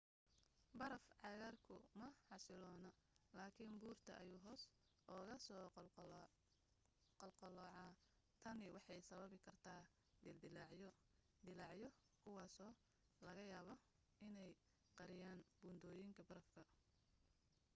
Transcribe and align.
baraf-cagaarku 0.79 1.75
ma 1.99 2.07
xasiloona, 2.29 2.91
laakin 3.37 3.71
buurta 3.81 4.11
ayuu 4.23 4.39
hoos 4.45 4.63
uga 5.17 5.35
soo 5.47 5.63
qulqula.tani 7.19 8.67
waxay 8.75 9.01
sababi 9.09 9.37
kartaa 9.47 9.81
dildilaacyo 10.23 10.89
dillaacyo 11.45 11.89
kuwaasoo 12.23 12.71
laga 13.25 13.43
yaabo 13.53 13.73
inay 14.27 14.51
qariyaan 14.99 15.39
buundooyinka 15.59 16.21
barafka 16.29 16.61